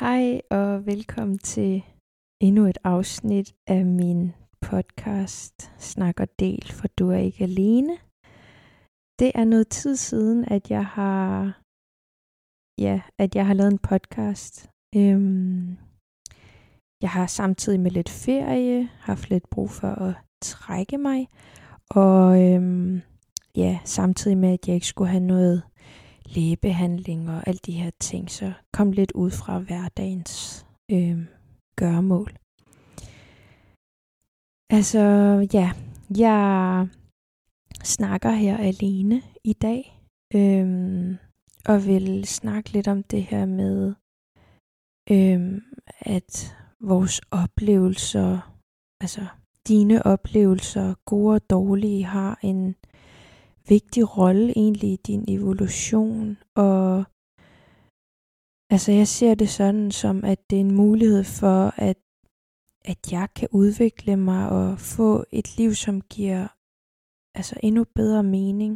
[0.00, 1.82] Hej og velkommen til
[2.40, 7.98] endnu et afsnit af min podcast Snak og del, for du er ikke alene.
[9.18, 11.60] Det er noget tid siden, at jeg har
[12.80, 14.70] ja, at jeg har lavet en podcast.
[14.96, 15.76] Øhm,
[17.02, 21.28] jeg har samtidig med lidt ferie haft lidt brug for at trække mig,
[21.90, 23.02] og øhm,
[23.56, 25.62] ja, samtidig med, at jeg ikke skulle have noget
[26.28, 31.26] lægebehandling og alle de her ting, så kom lidt ud fra hverdagens øh,
[31.76, 32.36] gøremål.
[34.70, 35.00] Altså,
[35.52, 35.72] ja,
[36.18, 36.88] jeg
[37.84, 40.00] snakker her alene i dag,
[40.34, 41.16] øh,
[41.66, 43.94] og vil snakke lidt om det her med,
[45.10, 45.62] øh,
[46.00, 48.54] at vores oplevelser,
[49.00, 49.26] altså
[49.68, 52.74] dine oplevelser, gode og dårlige, har en
[53.68, 57.04] vigtig rolle egentlig i din evolution, og
[58.74, 61.98] altså jeg ser det sådan som, at det er en mulighed for, at,
[62.84, 66.42] at jeg kan udvikle mig og få et liv, som giver
[67.38, 68.72] altså endnu bedre mening.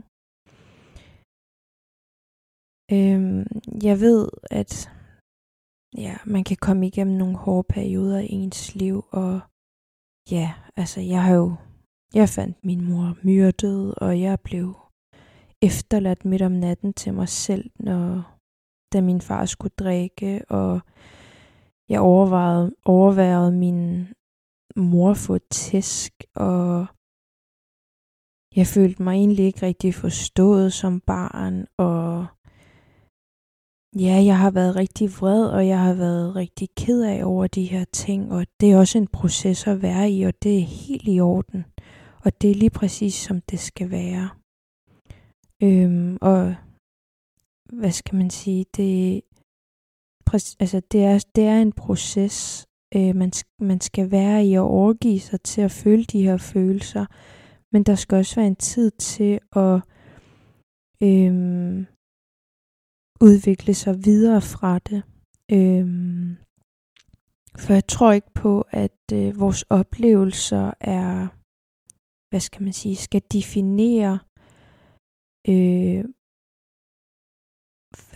[2.96, 3.46] Øhm,
[3.88, 4.28] jeg ved,
[4.60, 4.72] at
[6.04, 9.40] ja, man kan komme igennem nogle hårde perioder i ens liv, og
[10.30, 11.56] ja, altså jeg har jo
[12.14, 14.76] jeg fandt min mor myrdet, og jeg blev
[15.62, 18.36] efterladt midt om natten til mig selv, når,
[18.92, 20.80] da min far skulle drikke, og
[21.88, 24.08] jeg overvejede, overvejede min
[24.76, 26.86] mor få tæsk, og
[28.56, 32.26] jeg følte mig egentlig ikke rigtig forstået som barn, og
[33.96, 37.64] ja, jeg har været rigtig vred, og jeg har været rigtig ked af over de
[37.64, 41.08] her ting, og det er også en proces at være i, og det er helt
[41.08, 41.64] i orden.
[42.24, 44.30] Og det er lige præcis, som det skal være.
[45.62, 46.54] Øhm, og
[47.72, 49.22] hvad skal man sige, det,
[50.60, 55.20] altså det, er, det er en proces, øh, man, man skal være i at overgive
[55.20, 57.06] sig til at føle de her følelser,
[57.72, 59.80] men der skal også være en tid til at
[61.02, 61.86] øhm,
[63.20, 65.02] udvikle sig videre fra det.
[65.52, 66.36] Øhm,
[67.58, 71.28] for jeg tror ikke på, at øh, vores oplevelser er
[72.30, 74.18] hvad skal man sige, skal definere,
[75.48, 76.04] øh,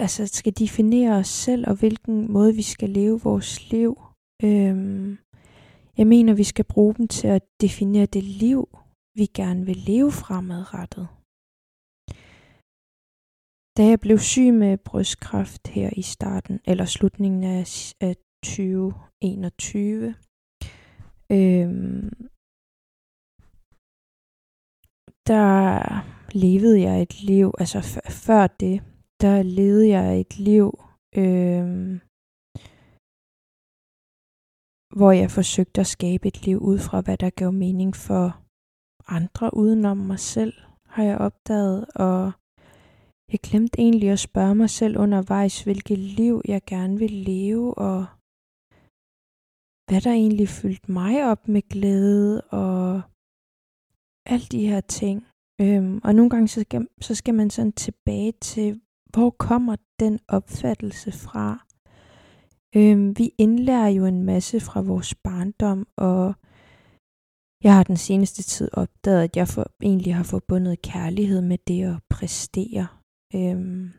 [0.04, 3.92] altså skal definere os selv og hvilken måde vi skal leve vores liv.
[4.44, 4.76] Øh,
[5.98, 8.68] jeg mener, vi skal bruge dem til at definere det liv,
[9.18, 11.08] vi gerne vil leve fremadrettet.
[13.76, 20.14] Da jeg blev syg med brystkræft her i starten, eller slutningen af, af 2021,
[21.32, 21.68] øh,
[25.26, 25.80] der
[26.32, 27.80] levede jeg et liv, altså
[28.26, 28.82] før det,
[29.20, 30.68] der levede jeg et liv,
[31.16, 31.66] øh,
[34.98, 38.24] hvor jeg forsøgte at skabe et liv ud fra, hvad der gav mening for
[39.06, 40.54] andre udenom mig selv,
[40.88, 42.32] har jeg opdaget, og
[43.32, 48.06] jeg glemte egentlig at spørge mig selv undervejs, hvilket liv jeg gerne vil leve, og
[49.88, 53.02] hvad der egentlig fyldte mig op med glæde, og
[54.26, 55.26] alle de her ting.
[55.60, 58.80] Øhm, og nogle gange så skal, så skal man sådan tilbage til,
[59.12, 61.66] hvor kommer den opfattelse fra?
[62.76, 66.34] Øhm, vi indlærer jo en masse fra vores barndom, og
[67.64, 71.84] jeg har den seneste tid opdaget, at jeg for, egentlig har forbundet kærlighed med det
[71.84, 72.86] at præstere.
[73.34, 73.92] Øhm,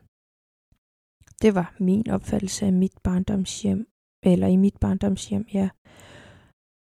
[1.42, 3.86] det var min opfattelse af mit barndomshjem,
[4.22, 5.68] eller i mit barndomshjem, ja.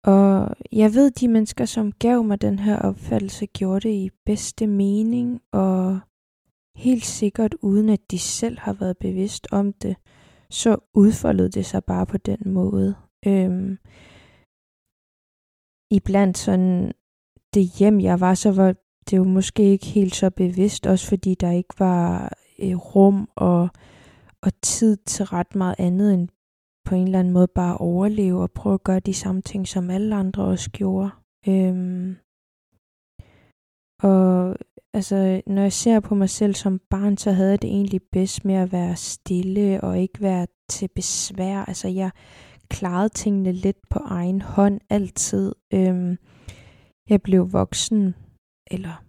[0.05, 4.67] Og jeg ved, de mennesker, som gav mig den her opfattelse, gjorde det i bedste
[4.67, 6.01] mening, og
[6.77, 9.97] helt sikkert uden at de selv har været bevidst om det,
[10.51, 12.95] så udfoldede det sig bare på den måde.
[13.27, 13.79] Øhm,
[15.91, 16.93] iblandt sådan
[17.55, 18.75] det hjem, jeg var, så var
[19.11, 23.69] det jo måske ikke helt så bevidst, også fordi der ikke var øh, rum og,
[24.43, 26.29] og tid til ret meget andet end
[26.85, 29.91] på en eller anden måde bare overleve og prøve at gøre de samme ting, som
[29.91, 31.11] alle andre også gjorde.
[31.49, 32.17] Øhm,
[34.03, 34.57] og
[34.95, 38.45] altså, når jeg ser på mig selv som barn, så havde jeg det egentlig bedst
[38.45, 41.65] med at være stille og ikke være til besvær.
[41.65, 42.11] Altså, jeg
[42.69, 45.55] klarede tingene lidt på egen hånd altid.
[45.75, 46.17] Øhm,
[47.09, 48.15] jeg blev voksen,
[48.71, 49.05] eller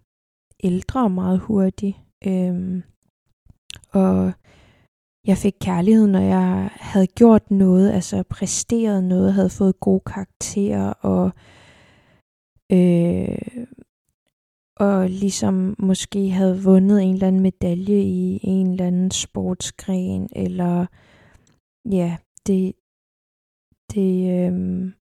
[0.64, 1.96] ældre meget hurtigt.
[2.26, 2.82] Øhm,
[3.92, 4.32] og
[5.26, 10.92] jeg fik kærlighed, når jeg havde gjort noget, altså præsteret noget, havde fået gode karakterer
[10.92, 11.30] og
[12.72, 13.66] øh,
[14.76, 20.86] og ligesom måske havde vundet en eller anden medalje i en eller anden sportsgren, eller
[21.90, 22.16] ja,
[22.46, 22.72] det,
[23.94, 24.92] det, øh,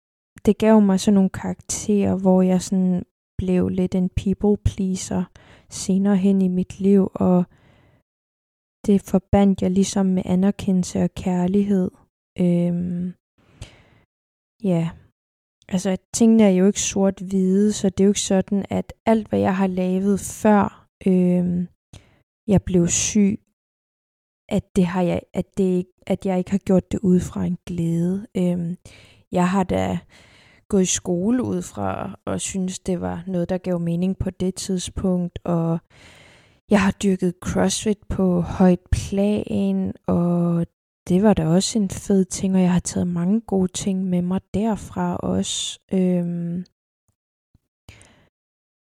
[0.46, 3.04] det gav mig sådan nogle karakterer, hvor jeg sådan
[3.38, 5.24] blev lidt en people pleaser
[5.70, 7.44] senere hen i mit liv, og
[8.86, 11.92] det forbandt jeg ligesom med anerkendelse og kærlighed.
[12.40, 13.14] Øhm,
[14.64, 14.90] ja,
[15.70, 19.40] altså tingene er jo ikke sort-hvide, så det er jo ikke sådan, at alt hvad
[19.40, 21.68] jeg har lavet før øhm,
[22.48, 23.40] jeg blev syg,
[24.50, 27.58] at det har jeg, at det, at jeg ikke har gjort det ud fra en
[27.66, 28.28] glæde.
[28.38, 28.78] Øhm,
[29.32, 30.00] jeg har da
[30.70, 34.56] gået i skole ud fra og synes det var noget, der gav mening på det
[34.56, 35.80] tidspunkt, og
[36.72, 40.68] jeg har dyrket CrossFit på højt plan, og
[41.08, 44.22] det var da også en fed ting, og jeg har taget mange gode ting med
[44.22, 45.80] mig derfra også.
[45.94, 46.66] Øhm,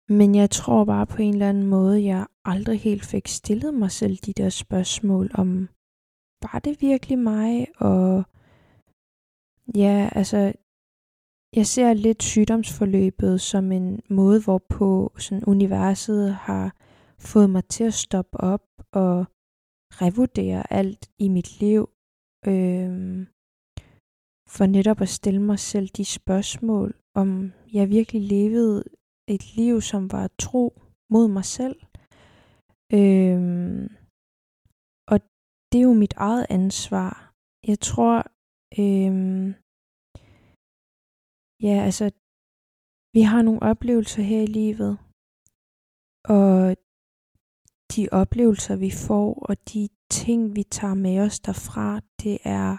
[0.08, 3.91] men jeg tror bare på en eller anden måde, jeg aldrig helt fik stillet mig
[3.91, 5.69] selv de der spørgsmål om,
[6.43, 7.67] var det virkelig mig?
[7.79, 8.25] Og
[9.75, 10.52] ja, altså,
[11.56, 16.75] jeg ser lidt sygdomsforløbet som en måde, hvorpå sådan universet har
[17.20, 19.26] fået mig til at stoppe op og
[20.03, 21.82] revurdere alt i mit liv.
[22.53, 23.26] Øh,
[24.55, 28.85] for netop at stille mig selv de spørgsmål, om jeg virkelig levede
[29.35, 30.65] et liv, som var tro
[31.12, 31.79] mod mig selv.
[32.99, 33.41] Øh,
[35.12, 35.17] og
[35.69, 37.12] det er jo mit eget ansvar.
[37.70, 38.17] Jeg tror,
[38.82, 39.15] øh,
[41.67, 42.06] ja, altså,
[43.17, 44.93] vi har nogle oplevelser her i livet,
[46.37, 46.76] og
[47.96, 52.76] de oplevelser, vi får, og de ting, vi tager med os derfra, det er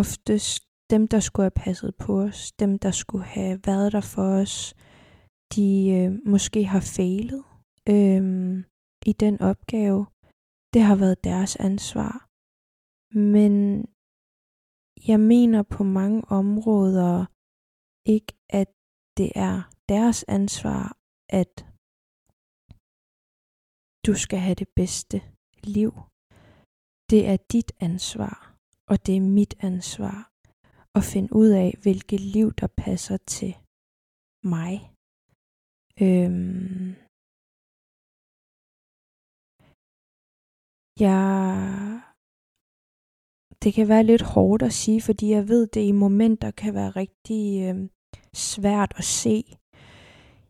[0.00, 4.28] oftest dem, der skulle have passet på os, dem, der skulle have været der for
[4.42, 4.74] os,
[5.54, 5.68] de
[5.98, 7.44] øh, måske har fejlet
[7.88, 8.22] øh,
[9.06, 10.06] i den opgave.
[10.74, 12.14] Det har været deres ansvar.
[13.32, 13.52] Men
[15.08, 17.26] jeg mener på mange områder
[18.06, 18.70] ikke, at
[19.16, 20.96] det er deres ansvar,
[21.28, 21.73] at
[24.06, 25.18] du skal have det bedste
[25.76, 25.92] liv.
[27.10, 28.36] Det er dit ansvar,
[28.90, 30.18] og det er mit ansvar
[30.98, 33.52] at finde ud af, hvilket liv der passer til
[34.52, 34.74] mig.
[36.04, 36.88] Øhm,
[41.04, 41.20] jeg,
[43.62, 46.90] det kan være lidt hårdt at sige, fordi jeg ved, det i momenter kan være
[46.90, 47.88] rigtig øh,
[48.34, 49.36] svært at se.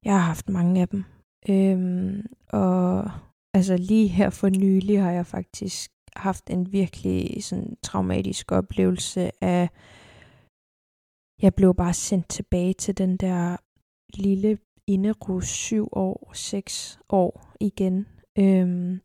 [0.05, 1.05] Jeg har haft mange af dem.
[1.49, 3.11] Øhm, og
[3.57, 9.69] altså lige her for nylig har jeg faktisk haft en virkelig sådan traumatisk oplevelse af,
[11.43, 13.57] jeg blev bare sendt tilbage til den der
[14.15, 18.07] lille inderus syv år, seks år igen.
[18.39, 19.01] Øhm,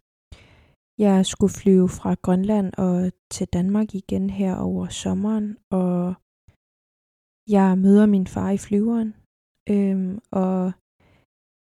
[1.06, 6.14] jeg skulle flyve fra Grønland og til Danmark igen her over sommeren, og
[7.56, 9.12] jeg møder min far i flyveren,
[9.70, 10.72] øhm, og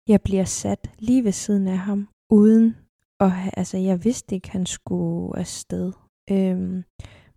[0.08, 2.76] jeg bliver sat lige ved siden af ham, uden
[3.20, 5.92] og altså jeg vidste ikke, han skulle afsted.
[6.30, 6.84] Øhm,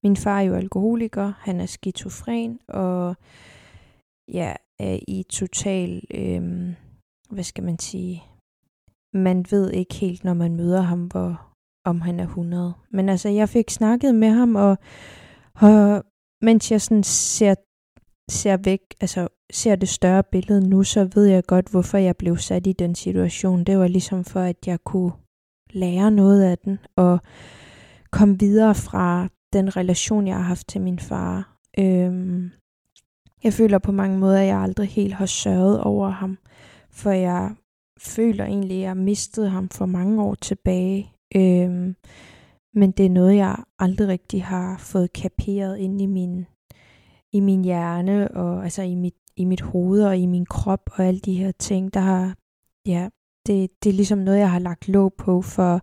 [0.03, 3.15] min far er jo alkoholiker, han er skizofren, og
[4.27, 6.75] ja, er i total, øhm,
[7.29, 8.23] hvad skal man sige,
[9.13, 11.53] man ved ikke helt, når man møder ham, hvor,
[11.85, 12.73] om han er 100.
[12.91, 14.77] Men altså, jeg fik snakket med ham, og,
[15.61, 16.03] og
[16.41, 17.55] mens jeg sådan ser,
[18.31, 22.37] ser væk, altså ser det større billede nu, så ved jeg godt, hvorfor jeg blev
[22.37, 23.63] sat i den situation.
[23.63, 25.11] Det var ligesom for, at jeg kunne
[25.73, 27.19] lære noget af den, og
[28.11, 31.57] komme videre fra den relation, jeg har haft til min far.
[31.79, 32.51] Øhm,
[33.43, 36.37] jeg føler på mange måder, at jeg aldrig helt har sørget over ham,
[36.91, 37.55] for jeg
[37.99, 41.11] føler egentlig, at jeg mistede ham for mange år tilbage.
[41.35, 41.95] Øhm,
[42.73, 46.45] men det er noget, jeg aldrig rigtig har fået kaperet ind i min,
[47.33, 51.05] i min hjerne, og altså i mit, i mit hoved og i min krop og
[51.05, 52.35] alle de her ting, der har,
[52.85, 53.09] ja,
[53.47, 55.81] det, det er ligesom noget, jeg har lagt låg på for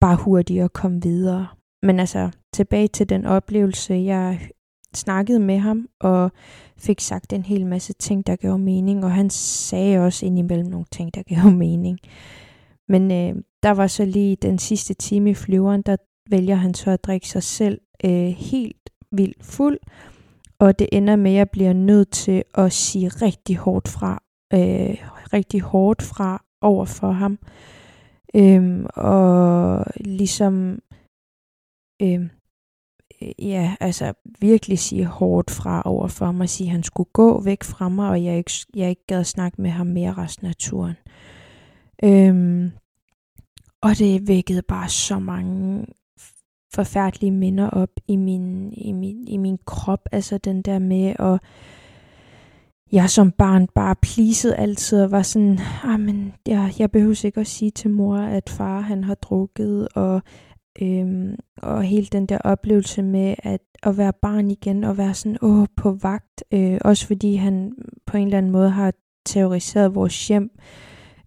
[0.00, 1.46] bare hurtigt at komme videre.
[1.82, 4.48] Men altså, tilbage til den oplevelse, jeg
[4.94, 6.32] snakkede med ham og
[6.78, 10.86] fik sagt en hel masse ting, der gav mening, og han sagde også indimellem nogle
[10.90, 11.98] ting, der gav mening.
[12.88, 15.96] Men øh, der var så lige den sidste time i flyveren, der
[16.30, 19.78] vælger han så at drikke sig selv øh, helt vildt fuld,
[20.60, 24.96] og det ender med, at jeg bliver nødt til at sige rigtig hårdt fra, øh,
[25.32, 27.38] rigtig hårdt fra over for ham.
[28.34, 30.78] Øhm, og ligesom
[32.02, 32.30] øhm,
[33.38, 37.62] ja, altså virkelig sige hårdt fra over for mig, sige, at han skulle gå væk
[37.62, 40.96] fra mig, og jeg ikke, jeg ikke gad snakke med ham mere resten af turen.
[42.04, 42.70] Øhm,
[43.82, 45.86] og det vækkede bare så mange
[46.74, 50.08] forfærdelige minder op i min, i min, i min krop.
[50.12, 51.40] Altså den der med at
[52.92, 57.40] jeg som barn bare plisede altid og var sådan, ah, men jeg, jeg behøver ikke
[57.40, 60.22] at sige til mor, at far han har drukket, og,
[60.82, 65.38] øhm, og hele den der oplevelse med at, at være barn igen, og være sådan,
[65.42, 67.72] åh, på vagt, øh, også fordi han
[68.06, 68.92] på en eller anden måde har
[69.26, 70.50] terroriseret vores hjem,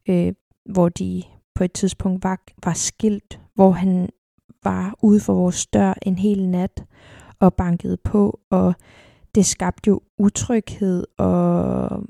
[0.10, 0.34] øh,
[0.70, 1.24] hvor de
[1.56, 4.10] på et tidspunkt var, var skilt, hvor han
[4.64, 6.84] var ude for vores dør en hel nat
[7.40, 8.74] og bankede på, og
[9.36, 12.04] det skabte jo utryghed, og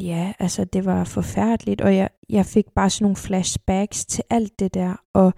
[0.00, 4.58] ja, altså det var forfærdeligt, og jeg, jeg fik bare sådan nogle flashbacks til alt
[4.58, 5.32] det der, og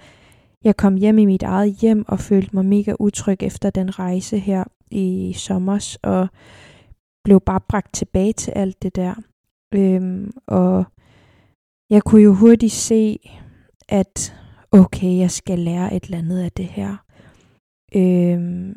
[0.64, 4.38] jeg kom hjem i mit eget hjem og følte mig mega utryg efter den rejse
[4.38, 6.28] her i sommer, og
[7.24, 9.14] blev bare bragt tilbage til alt det der.
[9.74, 10.84] Øhm, og
[11.90, 13.18] jeg kunne jo hurtigt se,
[13.88, 14.34] at
[14.72, 16.96] okay, jeg skal lære et eller andet af det her.
[17.94, 18.76] Øhm,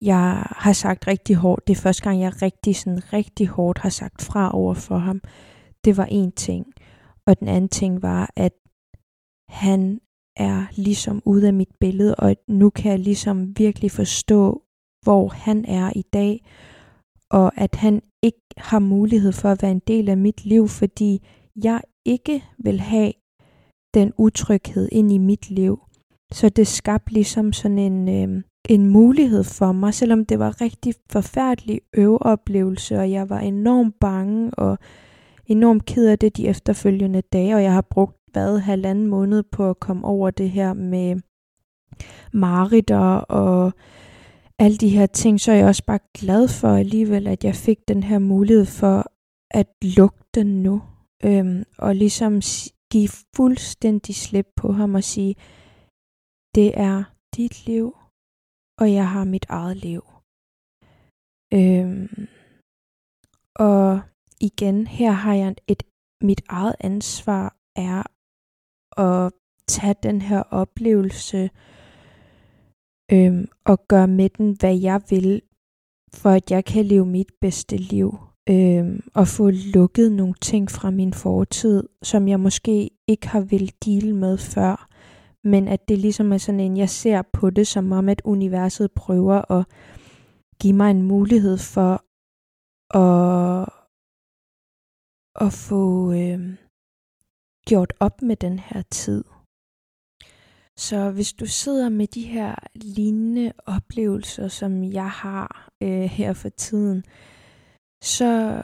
[0.00, 3.88] jeg har sagt rigtig hårdt, det er første gang, jeg rigtig, sådan, rigtig hårdt har
[3.88, 5.20] sagt fra over for ham.
[5.84, 6.66] Det var en ting.
[7.26, 8.52] Og den anden ting var, at
[9.48, 10.00] han
[10.36, 14.62] er ligesom ude af mit billede, og nu kan jeg ligesom virkelig forstå,
[15.02, 16.44] hvor han er i dag,
[17.30, 21.26] og at han ikke har mulighed for at være en del af mit liv, fordi
[21.64, 23.12] jeg ikke vil have
[23.96, 25.80] den utryghed ind i mit liv.
[26.32, 30.94] Så det skabte ligesom sådan en, øh, en mulighed for mig, selvom det var rigtig
[31.10, 34.78] forfærdelig øveoplevelse, og jeg var enormt bange og
[35.46, 39.70] enormt ked af det de efterfølgende dage, og jeg har brugt hvad halvanden måned på
[39.70, 41.16] at komme over det her med
[42.32, 43.72] maritter og
[44.58, 47.78] alle de her ting, så er jeg også bare glad for alligevel, at jeg fik
[47.88, 49.04] den her mulighed for
[49.50, 50.82] at lukke den nu.
[51.24, 52.40] Øhm, og ligesom
[52.96, 55.34] give fuldstændig slip på ham og sige,
[56.54, 56.98] det er
[57.36, 57.86] dit liv,
[58.80, 60.02] og jeg har mit eget liv.
[61.58, 62.28] Øhm,
[63.54, 64.00] og
[64.40, 65.82] igen, her har jeg et,
[66.22, 68.02] mit eget ansvar er
[69.06, 69.32] at
[69.68, 71.50] tage den her oplevelse
[73.12, 75.42] øhm, og gøre med den, hvad jeg vil,
[76.14, 80.90] for at jeg kan leve mit bedste liv øh, og få lukket nogle ting fra
[80.90, 84.96] min fortid, som jeg måske ikke har vil deal med før
[85.46, 88.92] men at det ligesom er sådan en, jeg ser på det som om, at universet
[88.92, 89.66] prøver at
[90.60, 92.04] give mig en mulighed for
[92.96, 93.68] at,
[95.46, 96.56] at få øh,
[97.66, 99.24] gjort op med den her tid.
[100.78, 106.48] Så hvis du sidder med de her lignende oplevelser, som jeg har øh, her for
[106.48, 107.04] tiden,
[108.06, 108.62] så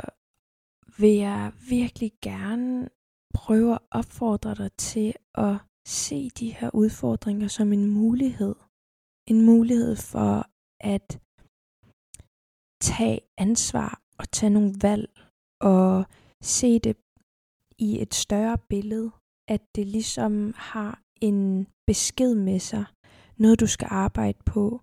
[0.99, 2.89] vil jeg virkelig gerne
[3.35, 5.57] prøve at opfordre dig til at
[5.87, 8.55] se de her udfordringer som en mulighed.
[9.27, 10.47] En mulighed for
[10.81, 11.21] at
[12.83, 15.11] tage ansvar og tage nogle valg
[15.61, 16.05] og
[16.43, 16.97] se det
[17.79, 19.11] i et større billede,
[19.49, 22.85] at det ligesom har en besked med sig,
[23.37, 24.81] noget du skal arbejde på,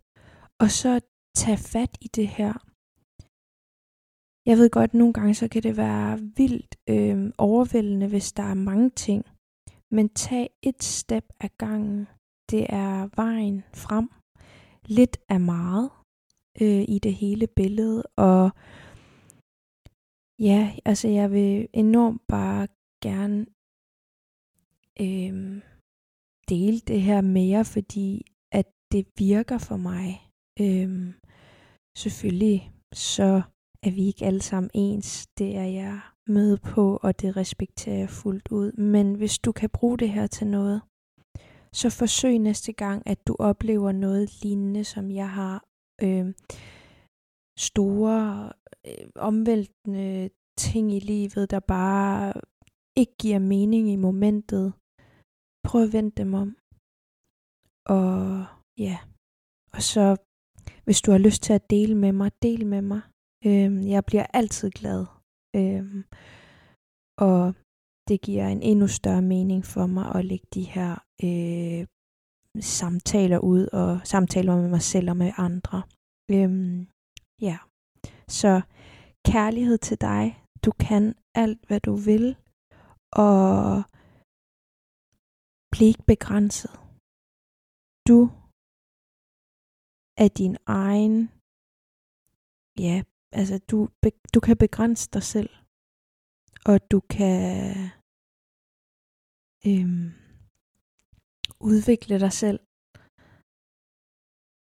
[0.59, 1.01] og så
[1.35, 2.68] tage fat i det her.
[4.49, 8.43] Jeg ved godt, at nogle gange så kan det være vildt øh, overvældende, hvis der
[8.43, 9.25] er mange ting,
[9.91, 12.07] men tag et step ad gangen.
[12.51, 14.09] Det er vejen frem.
[14.85, 15.89] Lidt af meget
[16.61, 18.03] øh, i det hele billede.
[18.03, 18.51] Og
[20.39, 22.67] ja, altså jeg vil enormt bare
[23.03, 23.39] gerne
[25.05, 25.61] øh,
[26.49, 30.07] dele det her mere, fordi at det virker for mig.
[30.59, 31.13] Øh,
[31.97, 33.41] selvfølgelig så
[33.85, 35.27] at vi ikke alle sammen ens.
[35.37, 38.71] Det er jeg med på, og det respekterer jeg fuldt ud.
[38.71, 40.81] Men hvis du kan bruge det her til noget,
[41.73, 45.63] så forsøg næste gang, at du oplever noget lignende, som jeg har.
[46.01, 46.33] Øh,
[47.59, 48.51] store,
[48.87, 52.33] øh, omvæltende ting i livet, der bare
[52.95, 54.73] ikke giver mening i momentet.
[55.67, 56.49] Prøv at vende dem om.
[57.97, 58.45] Og
[58.77, 58.97] ja,
[59.75, 60.03] og så
[60.85, 63.01] hvis du har lyst til at dele med mig, del med mig.
[63.45, 65.05] Øh, jeg bliver altid glad
[65.55, 66.03] Øhm,
[67.27, 67.53] og
[68.07, 70.91] det giver en endnu større mening for mig at lægge de her
[71.23, 71.87] øh,
[72.61, 75.83] samtaler ud, og samtaler med mig selv og med andre.
[76.31, 76.87] Øhm,
[77.41, 77.57] ja,
[78.27, 78.61] så
[79.25, 80.43] kærlighed til dig.
[80.65, 82.25] Du kan alt, hvad du vil,
[83.13, 83.83] og
[85.71, 86.73] bliv ikke begrænset.
[88.09, 88.19] Du
[90.23, 91.15] er din egen
[92.85, 93.89] ja, altså du,
[94.33, 95.49] du kan begrænse dig selv,
[96.65, 97.75] og du kan
[99.67, 100.11] øhm,
[101.59, 102.59] udvikle dig selv.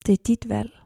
[0.05, 0.84] Det er dit valg.